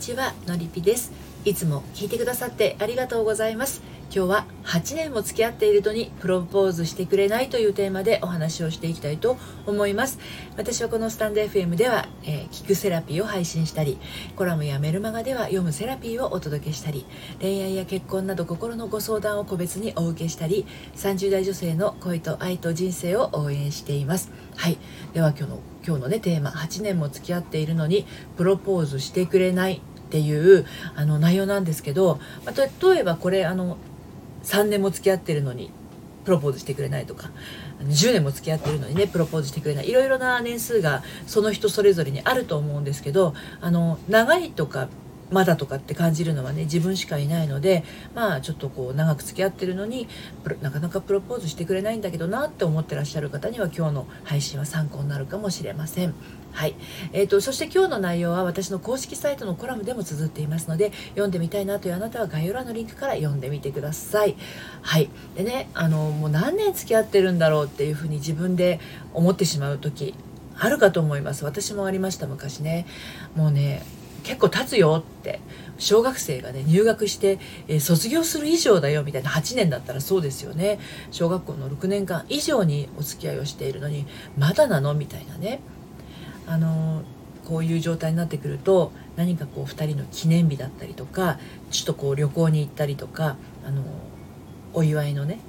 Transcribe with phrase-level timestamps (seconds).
[0.00, 1.12] ちはのりぴです。
[1.44, 3.82] いつも聞いてくださってありがとうございます。
[4.12, 9.36] 今日は8年も付き合っている人にプロポーズしてくれないというテーマでお話をしていきたいと
[9.66, 10.18] 思います。
[10.56, 13.98] 私はこのスタンド FM では、えー、聞くセラピーを配信したり
[14.36, 17.06] コラムやメルマガでは読むセラピーをお届けしたり
[17.40, 24.32] 恋愛や結婚など心のご相談を個別にお受けしたり30代女性の恋と愛と人生を応援しています。
[24.56, 24.78] はい。
[25.12, 28.06] では今日の今日のねテーマ8年も付き合っているのに
[28.36, 29.80] プロポーズしてくれない。
[30.10, 33.76] っていうあの内容なんですけど、まあ、例えばこれあの
[34.42, 35.70] 3年も付き合ってるのに
[36.24, 37.30] プロポーズしてくれないとか
[37.80, 44.88] 10年も付き合ってるのにねプロポーズしてくれないいろいろな年数がその人それぞれにあると思うんですけどあの長いとか
[45.30, 50.08] まだとかって感じるのはね自分しかいないのでまあちょっとこう長く付き合ってるのに
[50.60, 56.14] なかなかプロポーズしてくれないんだけどなって思ってらっしゃる方には今日の配信は参考になるかもしれません。
[56.52, 56.74] はい、
[57.12, 64.36] えーと、そして今日の内容は私の公式サイトのコラムでも綴っていますので読んでみたいなというあなたは概要欄のリンクから読んでみてください。
[64.82, 68.80] はいでねあのもう何年付き合ってるんだろうっていうふうに自分で
[69.14, 70.14] 思ってしまう時
[70.58, 72.86] あるかと思います私もありました昔ね
[73.36, 73.82] もうね
[74.20, 75.40] 結構経つよって
[75.78, 80.78] 小学生がね入学して、えー、卒業する以上だよみたいな8年だったらそうですよね。
[81.10, 85.60] 小学校の6年間以上にお付き合いをしているのにまだなのみたいなね。
[86.46, 87.02] あの
[87.46, 91.38] こういう状態になってくると何かこう2人の記念日だったりとか
[91.70, 93.82] ちょっとこう旅行に行ったりとかあの
[94.72, 95.40] お祝いのね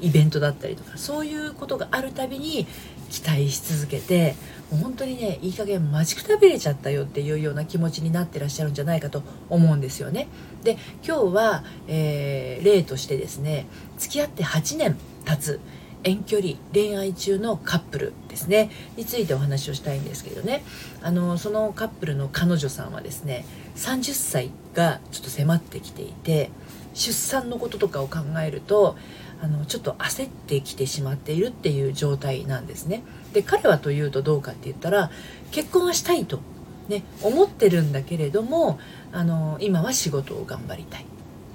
[0.00, 2.66] イベントだったりとかそういうことがあるたびに
[3.10, 4.34] 期待し続けて
[4.70, 10.28] もう本当にねいい加減待ちくたびれちゃったよっていうような気持ちになってらっしゃるんじゃないかと思うんですよね。
[10.64, 10.76] で
[11.06, 13.66] 今日は、えー、例としてですね
[13.98, 15.60] 付き合って8年経つ
[16.04, 20.62] 遠距離恋愛中のカップルですねについてお話をしたいんですけどね
[21.02, 26.50] あのそのカップルの彼女さんはですね30歳がちょっと迫ってきていて
[26.94, 28.96] 出産のこととかを考えると
[29.42, 33.02] あのちょっと焦ってきてしまっているっていう状態なんですね。
[33.32, 35.10] で彼はというとどうかって言ったら
[35.50, 36.40] 結婚はしたいと、
[36.88, 38.78] ね、思ってるんだけれども
[39.12, 41.06] あの今は仕事を頑張りたい。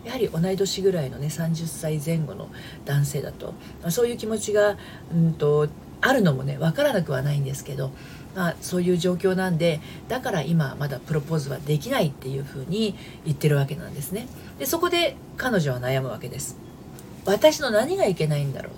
[0.05, 2.49] やはり同い年ぐらいのね30歳前後の
[2.85, 4.77] 男性だと、まあ、そういう気持ちが、
[5.13, 5.67] うんと、
[6.01, 7.91] あるのもね分からなくはないんですけど、
[8.35, 14.27] まあ、そういう状況なんでだから今まだプロポーズはできないっていうふうに言ってるわけなんですね。
[14.57, 16.70] でそこで彼女は悩むわけです。
[17.25, 18.73] 私の何がいけないんだろう。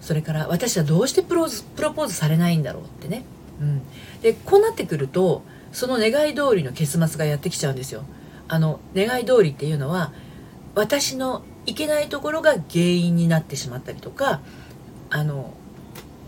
[0.00, 1.46] それから私はどうしてプロ
[1.76, 3.24] プロポーズされないんだろうってね、
[3.60, 3.82] うん、
[4.22, 5.42] でこうなってくると
[5.72, 8.04] その願い通りの結末がやってきちゃうんですよ。
[8.48, 10.12] あの願い通りっていうのは
[10.74, 14.40] 私のいけないところが原因になってしまったりとか
[15.10, 15.52] あの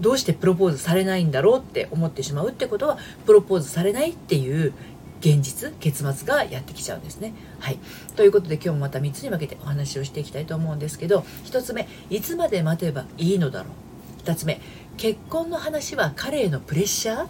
[0.00, 4.72] どうしてプロポーズされないんだろうって思ってしまうってことはプロポーズされないっていう
[5.20, 7.34] 現実結末がやってきちゃうんですね。
[7.58, 7.78] はい、
[8.16, 14.22] ということで今日もまた3つに分けてお話をしていきたいと思うんですけど1つ目いつまで待てばいいのだろう。
[14.22, 14.60] 2つ目
[14.97, 17.26] 結婚の話は彼へのプレッシャー。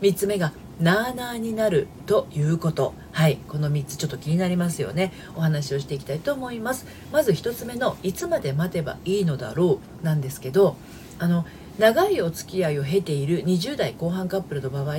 [0.00, 2.94] 3つ目がなあなあになるということ。
[3.12, 3.38] はい。
[3.48, 5.12] この3つちょっと気になりますよね。
[5.36, 6.86] お話をしていきたいと思います。
[7.12, 10.04] まず1つ目のいつまで待てばいいのだろう。
[10.04, 10.76] なんですけど
[11.18, 11.44] あの
[11.78, 14.96] 長いお付き合いを経ている20代後半カップルの場合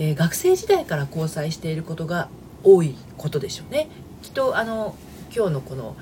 [0.00, 2.30] えー、学生時代から交際していることが
[2.64, 3.88] 多いことでしょうね
[4.22, 4.96] きっとあの
[5.34, 5.94] 今日のこの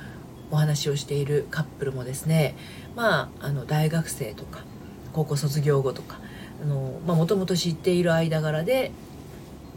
[0.53, 2.57] お話をしているカップルもですね
[2.95, 4.61] まああの大学生とか
[5.13, 6.21] 高校卒業後とか
[6.65, 8.93] もともと知っている間柄で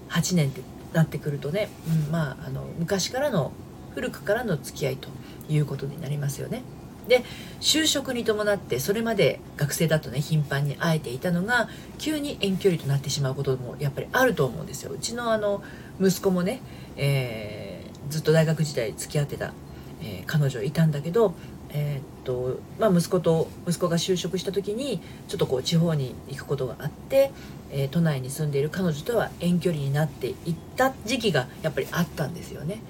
[0.09, 0.61] 8年って
[0.93, 3.51] なってくるとね、うん、まああの昔からの
[3.95, 5.09] 古くからの付き合いと
[5.49, 6.63] いうことになりますよね。
[7.07, 7.23] で
[7.59, 11.67] 就職に伴ってそれまで学生だとね頻繁に会えていたのが
[11.97, 15.63] 急に遠距離となってしまうこともやっぱりあると思うんですようちのあの
[15.99, 16.61] 息子もね、
[16.95, 19.53] えー、ずっと大学時代付き合ってた、
[20.01, 21.33] えー、彼女いたんだけど
[21.73, 27.31] えー、っとまあ、息子と息子が就職した時にちょっとこう地方に行くことがあって、
[27.71, 30.35] えー、都内に住んでいる彼女とは遠距離になっていっ
[30.75, 32.81] た時期がやっぱりあったんですよね。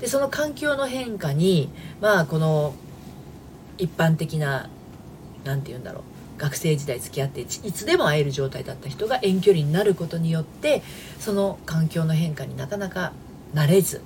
[0.00, 1.70] でその環境の変化に
[2.00, 2.74] まあこの
[3.78, 4.68] 一般的な
[5.44, 6.02] 何て言うんだろう
[6.38, 10.82] 学生時代付き合っていつでも会える状態だった人が遠距離になることによって
[11.20, 13.12] その環境の変化になかなか
[13.54, 14.00] 慣れず、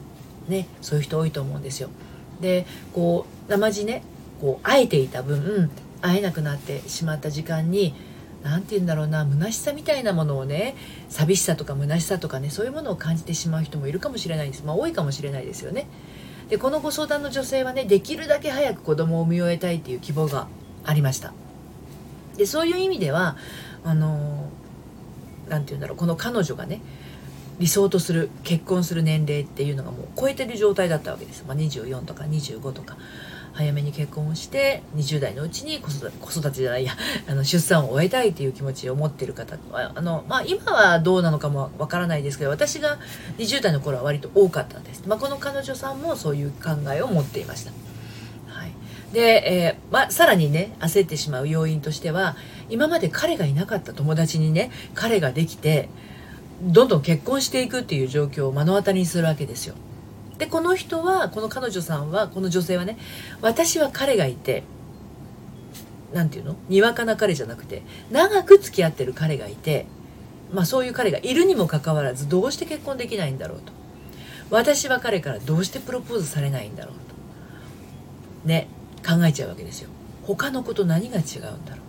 [0.47, 1.89] ね、そういう人多いと思うんですよ。
[2.41, 4.03] でこう生地ね
[4.41, 7.95] こう会えていた分会えなくなってしまった時間に
[8.45, 10.77] 何て言うんだろうな虚しさみたいなものをね
[11.09, 15.87] 寂しさとか虚しさとかねそういうものを感じてしまう人もいるかもしれないんですまあ多いかもしれないですよね。
[16.49, 20.49] でこのご相談の女性はねできるだけ早く子供を産み終えたいっていう希望が
[20.85, 21.33] ありました。
[22.37, 23.37] でそういう意味では
[23.85, 24.49] あの
[25.49, 26.81] 何て言うんだろうこの彼女がね
[27.59, 32.97] 理想とする結婚する年齢っていうのがもう超えてる状態だったわけです、まあ、24とか25とか。
[33.59, 36.93] 早めに結婚をして20代のうちに子育てじゃないや
[37.29, 42.99] あの出産を終えたいという気持ちを持ってる方あの、まあ、今はどうなのかもわからないですけど私が
[43.37, 47.73] 20代の頃は割と多かったんです、まあ、この彼女さんもそういう考えを持っていました。
[48.47, 48.71] はい、
[49.13, 52.37] で、えー、まあ、さらにね焦ってしまう要因としては
[52.71, 55.89] 今まで彼がいなかった友達にね彼ができて
[56.63, 59.75] どんどん結婚していくっていう状況を目の当たりにするわけですよ。
[60.39, 62.97] でこの人はこの彼女さんはこの女性はね
[63.43, 64.63] 私は彼がいて
[66.15, 66.57] 何て言うの？
[66.69, 69.87] にわかな彼じゃなくて長く付き合ってる彼がいて
[70.53, 73.73] まあそういう彼がいるにもかかわらずどうして結婚できないんだろうと。
[74.51, 78.49] 私は彼からどうしてプロポーズされないんだろうと。
[78.49, 78.69] ね
[79.07, 79.91] 考えちゃうわけですよ。
[80.23, 81.25] 他の子と何が違う
[81.55, 81.83] んだろ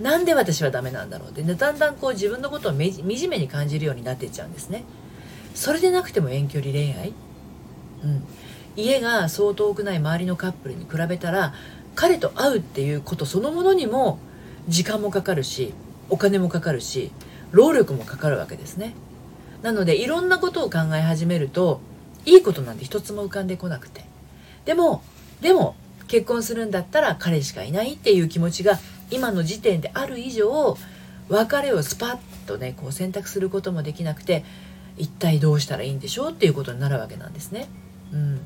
[0.00, 0.02] う。
[0.02, 2.78] なんで私はダメなんだろうって、だんだんこう自分のことを惨
[3.28, 4.84] めに感じるようになっていっちゃうんですね。
[5.54, 7.12] それでなくても遠距離恋愛
[8.06, 8.22] うん、
[8.76, 11.54] 家がそう遠くない周りのカップルに比べたら
[11.94, 14.18] 彼と会うっていうことそのものにも
[14.68, 15.72] 時間もかかるし
[16.08, 17.10] お金もかかるし
[17.50, 18.94] 労力もかかるわけですね。
[19.62, 21.80] なのでいろんなことを考え始めると
[22.24, 24.04] いいことなんて一つも浮かんでこなくて。
[24.64, 25.02] でも
[25.40, 25.74] でも
[26.08, 28.78] 結婚するんだったら彼しかいないっていう気持ちが
[29.10, 30.76] 今の時点である以上
[31.28, 34.44] 別れをスパッとねこう選択することもできなくて
[34.96, 37.68] 一体どうしたらいいんでしょうっていうことになるわけなんですね。
[38.12, 38.40] うん、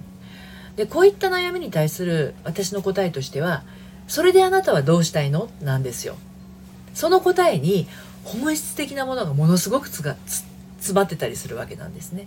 [0.76, 3.62] でこういった悩みに対する私の答えとしては
[4.08, 5.48] それであなたはどうしたいの？
[5.60, 6.16] なんですよ。
[6.94, 7.86] その答えに
[8.24, 10.44] 本質的なものがものすごくつがつ
[10.78, 12.26] 詰まってたりするわけなんですね。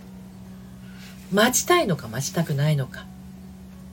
[1.32, 3.06] 待ちたいのか待ちたくないのか。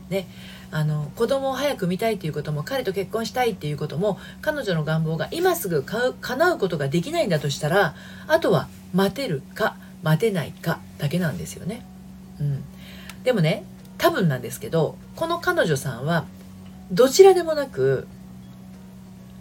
[0.09, 0.27] ね。
[0.73, 7.93] あの子供を早く見たいということも彼と結婚したいっていうことも彼女の願望が今すぐ叶うことができないんだとしたら
[8.27, 11.85] あとは待てるか待てないかだけなんですよね。
[12.39, 12.63] うん、
[13.23, 13.63] でもね
[13.97, 16.25] 多分なんですけどこの彼女さんは
[16.91, 18.07] どちらでもなく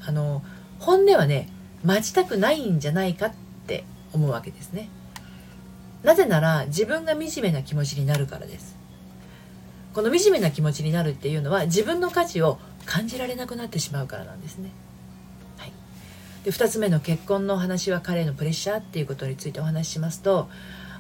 [0.02, 0.42] あの
[0.78, 1.48] 本音はね
[1.84, 3.32] 待ちたくないんじゃないかっ
[3.66, 4.88] て思うわけですね。
[6.02, 8.76] なぜなら自分が惨めな気持ちになるからです。
[9.92, 14.70] この惨めな気持ちになるっていうのは自分の価値を感じられなくなってしまうからなんですね、
[15.58, 15.72] はい、
[16.44, 20.48] で2つ目の結婚の話は彼のプレッシャーっていうことについてお話ししますと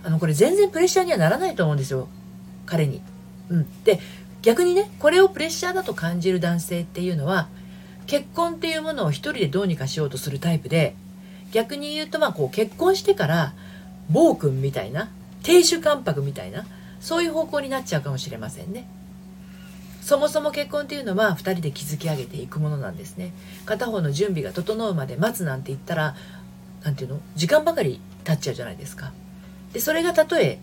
[0.02, 2.08] あのこれ全然プレッシャーにはならないと思うんですよ。
[2.70, 3.02] 彼に。
[3.50, 4.00] うん、で
[4.42, 7.48] 逆にねこれをプレッシャーだと感じる男性っていうのは
[8.06, 10.94] 結婚っていうものを一人でどうにかしようとするタイプで
[11.52, 13.52] 逆に言うとまあこう結婚してから
[14.08, 15.10] 暴君みたいな
[15.42, 16.64] 亭主関白みたいな
[17.00, 18.88] そういう方向になっちゃうかもしれませんね。
[20.02, 23.32] そもそも結婚っていうのは2人で築き上げていくものなんですね。
[23.64, 26.14] 片方の準備が整うまで待つなんて言ったら
[26.82, 29.12] 何て言うの時間ばかり経っちゃうじゃないですか。
[29.72, 30.58] でそれがたとえ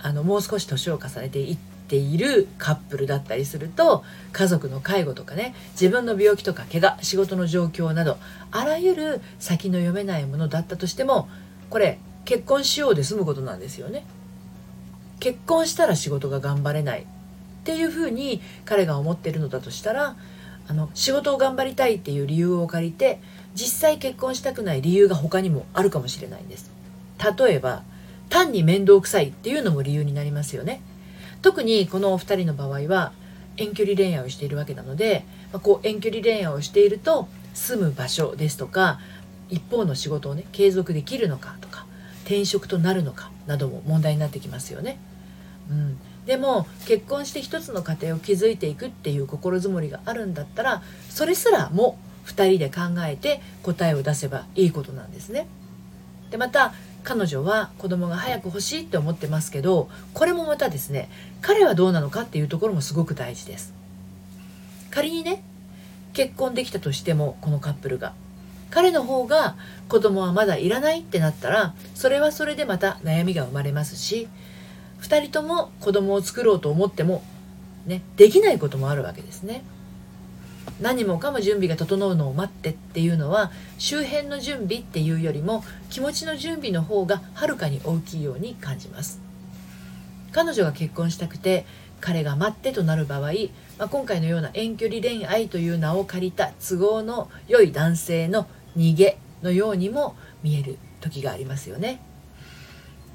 [0.00, 1.56] あのもう少し年を重ねていっ
[1.88, 8.18] ているカップルだったりすると家族の介護とかね自分の病気とか怪我仕事の状況など
[8.50, 11.28] あらゆる先の読めないものだったとしても
[11.70, 14.04] これ結婚しようで済むことなんですよね。
[15.18, 17.04] 結婚したら仕事が頑張れないっ
[17.64, 20.16] ていうふうに彼が思ってるのだとしたら
[20.68, 23.20] あの仕事を頑張りたいっていう理由を借りて
[23.54, 26.70] 実際結婚したくない理由が他にもあるかもしれないんです。
[27.38, 27.82] 例えば
[28.28, 30.80] 単に面倒くさいっていうのも理由になりますよね
[31.42, 33.12] 特にこのお二人の場合は
[33.56, 39.00] 遠距離恋愛をしているわけなので、まあ、こう遠距離恋愛をしていると住む場所ですとか
[39.50, 41.86] 一方の仕事をね継続できるのかとか
[42.24, 44.98] 転職となるのかなども問題になってきますよね。
[45.70, 55.46] うん、でも結婚して一つの家庭を築いていくっていう心づもりがあるんだったらそれすらも2人で考えて答えを出せばいいことなんですね。
[56.30, 61.08] でまた彼女は子供が早く欲しいって思ってますけどこれもまたですね
[61.40, 63.72] 彼はどうなのかっていうところもすごく大事です
[64.90, 65.42] 仮にね
[66.12, 68.14] 結婚できたとしてもこのカップルが
[68.70, 69.56] 彼の方が
[69.88, 74.28] 子供はまだいらないってなったらそれはそれでまた悩みが生まれますし
[75.00, 77.22] 2人とも子供を作ろうと思っても
[77.86, 79.62] ねできないこともあるわけですね。
[80.80, 89.20] 何もかも準備が整うのを待ってっていうのは周辺の準備っていうよりも気持ちの準備の方がはるかに大きいように感じます。
[90.32, 91.64] 彼女が結婚したくて
[92.00, 93.32] 彼が待ってとなる場合、
[93.78, 98.46] まあ、今回のような遠距離恋愛という名を借りた都合の良い男性の
[98.76, 102.00] 逃げのようにも見える時がありますよね。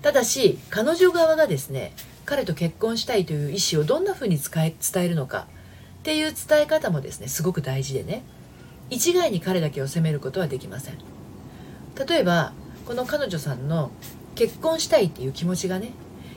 [0.01, 1.93] ただし彼女側がですね
[2.25, 5.47] 彼と結婚したいという意思をどんなふうに伝えるのか
[6.03, 8.23] っていう伝え方もですねすごく大事でね。
[8.89, 10.97] 一概に彼だけを責めることはできません。
[12.07, 12.51] 例えば
[12.85, 13.89] この彼女さんの
[14.35, 15.93] 結婚したいっていう気持ちがね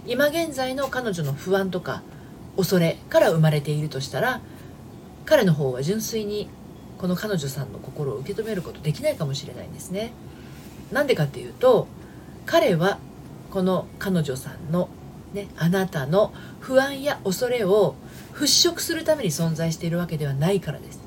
[0.06, 2.02] 今現在の彼女の不安とか
[2.56, 4.40] 恐れから生まれているとしたら
[5.24, 6.48] 彼の方は純粋に
[6.98, 10.12] この彼女さんの心を受け止めることできないかもしれないんですね。
[10.92, 11.88] なんでかっていうと
[12.46, 12.98] 彼は
[13.50, 14.88] この彼女さんの、
[15.32, 17.94] ね、あなたの不安や恐れを
[18.34, 21.00] 払拭するために存在しているわけではないからです。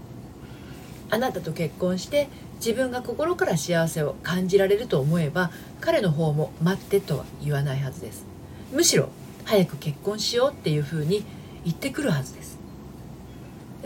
[1.10, 5.50] あなたと結婚して自分が心から幸せを感じられると思えば
[5.80, 8.26] 彼の方も待ってとは言わないはずです。
[8.72, 9.10] むしろ
[9.46, 11.24] 早く結婚しようっていうふうに
[11.64, 12.60] 言ってくるはずです。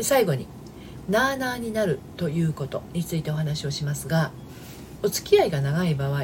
[0.01, 0.47] 最後に
[1.09, 4.31] なあなあになるということについてお話をしますが
[5.03, 6.23] お付き合いが長い場合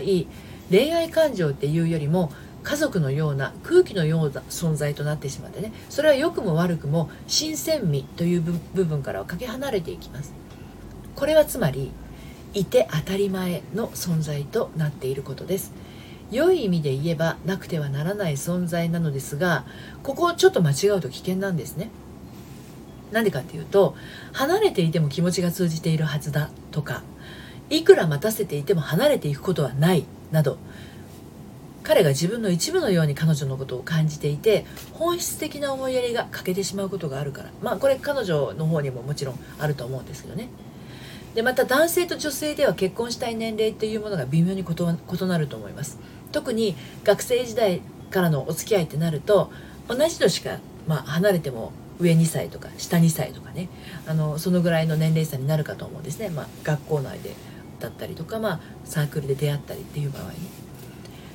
[0.69, 2.31] 恋愛感情っていうよりも
[2.63, 10.33] 家族のような空気のような存在となってしまってねそれは良くも悪くも新鮮味という部分からはかけ離れていきます。
[11.15, 11.91] これはつまり
[12.53, 15.73] いて当たり前の存在となっていることです。
[16.31, 19.65] 良い意味で言えばなくてはならない存在なのですが
[20.03, 21.89] ここをちょっと間違うと危険なんですね。
[23.11, 23.95] なんでかっていうと
[24.33, 27.03] 離れていても気持ちが通じているはずだとか
[27.69, 30.57] いくら待たせていても離れていくことはないなど
[31.83, 37.49] 彼が自分の一部のように彼女のことを感じていて本質的な思いやりが欠けてしまうことがあるから。
[37.61, 40.49] まあこれ彼女の方にももちろんあると思うんですけどね。
[41.35, 45.99] でまた男性と女性では結婚したい年齢というものが微妙に異なると思います。
[46.31, 49.51] 特に学生時代からのお付き合いってなると
[49.87, 53.69] 同じ年か、まあ、離れても上2歳とか下2歳とかね。
[54.07, 57.35] あのそのぐらいの年齢差になるかと思うんですね、まあ、学校内で
[57.79, 60.68] だったりとか、まあ、サークルで出会ったりっていう場合に。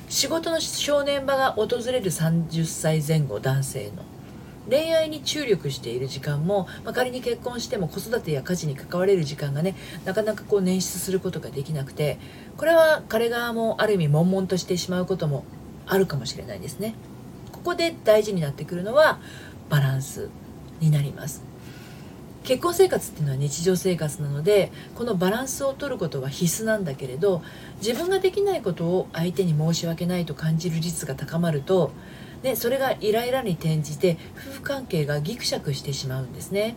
[0.08, 4.04] 仕事の正念場が訪れる30歳前後男性の。
[4.68, 9.74] 恋愛に注力している時間も、まあ、仮に結婚しても子育てや家事に関われる時間がね
[10.06, 12.18] なかなかこう捻出することができなくて
[12.56, 15.44] これは彼側もある意味悶々としてしまうことも
[15.86, 16.94] あるかもしれないですね。
[17.52, 19.18] ここで大事になってくるのは
[19.68, 20.30] バランス
[20.80, 21.53] になります。
[22.44, 27.42] 結婚生活っていうのは日常生活なのでこのバランスを取ることは必須なんだけれど
[27.82, 31.90] 自分ができないことを相手に申し訳ないと感じる率が高まると
[32.42, 36.76] でそれがイライラに転じて夫婦関係がギクシャクしてしまうんですね。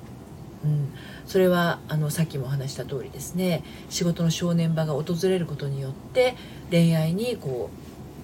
[0.63, 0.93] うん、
[1.27, 6.35] それはあのさっきもお話した通りですね仕事の正念場が訪れることによって
[6.71, 7.69] 恋愛にこ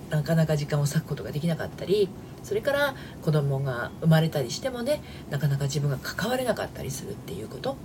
[0.10, 2.10] うなかなか時間を割くことができなかったり
[2.44, 7.76] それから子供が生まれたりしてもねなかなか自分が関われなかったりするっていうこと。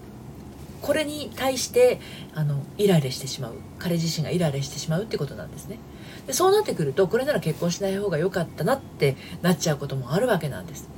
[0.81, 2.01] これに対して
[2.35, 3.55] あのイライラしてしまう。
[3.81, 5.79] 彼自身がイライラしてしまうってことなんですね。
[6.27, 10.89] でそうなってくるとこれなら結婚しない方が良かったなってなっちゃうこともあるわけなんです。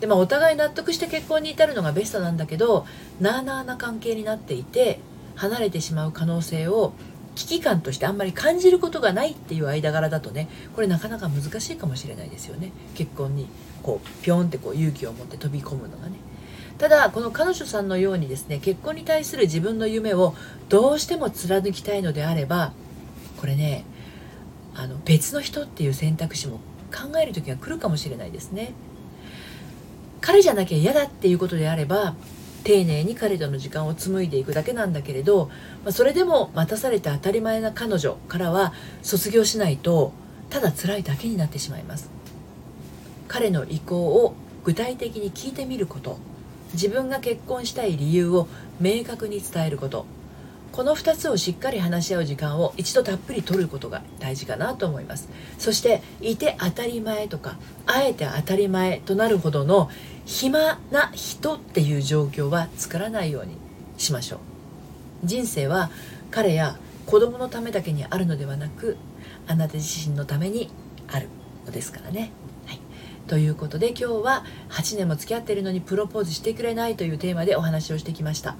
[0.00, 2.86] でまあお互い納得して結婚に至るのがベストなんだけど
[3.20, 5.00] なあなあな関係になっていて
[5.34, 6.92] 離れてしまう可能性を
[7.38, 12.72] 危機感としてあんまり感じることがないっていう間柄だとねこれなかなか難しいかもしれないですよね。
[12.96, 13.46] 結婚に
[13.80, 16.16] こうピョンってこう勇気を持って飛び込むのがね。
[16.78, 20.34] ただこの彼女さんのようにですね結婚に対する自分の夢を
[20.68, 22.72] どうしても貫きたいのであれば
[23.40, 23.84] これね
[24.74, 26.58] あの別の人っていう選択肢も
[26.92, 28.72] 考える時が来るかもしれないですね。
[30.20, 32.16] 彼じゃなきゃ嫌だっていうことであれば
[32.64, 35.46] 丁寧に彼との時間を紡いでいくだけなんだけれど、
[35.84, 38.72] まあ、それでも待たされて当たり前な彼女からは
[39.02, 40.12] 卒業しないと
[40.50, 42.10] ただ辛いだけになってしまいます。
[43.28, 44.34] 彼の意向を
[44.64, 46.18] 具体的に聞いてみること。
[46.74, 48.46] 自分が結婚したい理由を
[48.80, 50.06] 明確に伝えること。
[50.72, 55.28] この2つをしっかり話し合う時間を一度たっぷり取ることが大事かなと思います。
[55.58, 59.90] そしていて当たり前とかあえて当たり前となるほどの
[60.28, 63.56] 暇な人っていう状況は作らないように
[63.96, 64.38] しましょう。
[65.24, 65.90] 人生は
[66.30, 68.98] 彼や子供のためだけにあるのではなく
[69.46, 70.70] あなた自身のために
[71.10, 71.28] ある
[71.64, 72.30] のですからね。
[72.66, 72.80] はい、
[73.26, 78.56] ということで今日は8年も付き合ってるのにプロポーズしてくれないというテーマでお話をしてきました。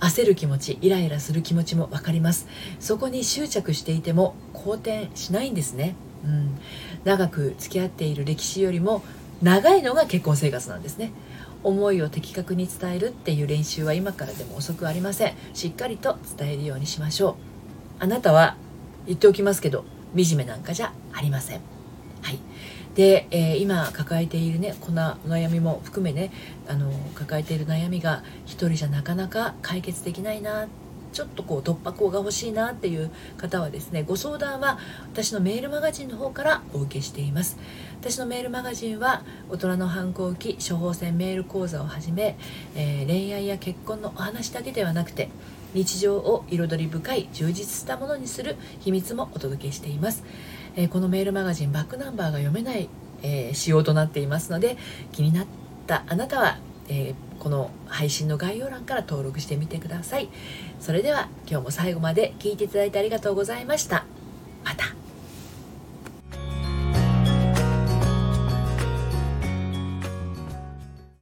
[0.00, 2.48] 焦る気持ちイライラする気持ちも分かります。
[2.80, 5.94] そこに執着していても好転しないんですね、
[6.24, 6.58] うん、
[7.04, 9.04] 長く付き合っている歴史よりも
[9.42, 11.12] 長いのが結婚生活なんですね。
[11.62, 15.34] 思いを的確に伝えるっていう練習は今からでも遅くありません。
[15.54, 17.30] しっかりと伝えるようにしましょ
[18.00, 18.04] う。
[18.04, 18.56] あなたは
[19.06, 19.84] 言っておきますけど
[20.16, 21.60] 惨めなんかじゃありません。
[22.22, 22.38] はい。
[22.94, 26.30] で、えー、今抱えているねこの悩みも含めね
[26.68, 30.68] あの抱えている悩みが一人じゃなかなか解決できないな
[31.12, 34.78] ちょっとこう突破口が欲しいなっていう方はですねご相談は
[35.12, 37.56] 私のメールマガジンの方からお受けしています。
[38.04, 42.36] 私のメールマガジンは大人の反抗期処方箋メール講座をはじめ、
[42.76, 45.30] えー、恋愛や結婚のお話だけではなくて
[45.72, 50.22] 日常を彩り深い充実したものにする秘密もお届けしています、
[50.76, 52.90] えー、このメールマガジンバックナンバーが読めない、
[53.22, 54.76] えー、仕様となっていますので
[55.12, 55.46] 気になっ
[55.86, 56.58] たあなたは、
[56.90, 60.28] えー、この配信の概要欄から登録してみてください。
[60.78, 64.04] それでは今日も最後まで聞いていただいてありがとうございました。
[64.62, 65.03] また。